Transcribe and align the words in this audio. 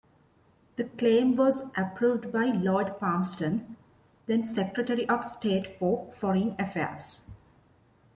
The 0.77 0.85
claim 0.85 1.35
was 1.35 1.69
approved 1.77 2.31
by 2.31 2.45
Lord 2.45 2.97
Palmerston, 2.99 3.77
then 4.25 4.41
Secretary 4.41 5.07
of 5.07 5.23
State 5.23 5.77
for 5.77 6.11
Foreign 6.11 6.55
Affairs. 6.57 7.25